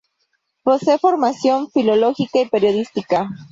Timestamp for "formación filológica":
0.97-2.39